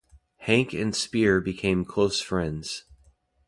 Hanke 0.47 0.73
and 0.81 0.95
Speer 0.95 1.39
became 1.39 1.85
close 1.85 2.19
friends. 2.19 2.85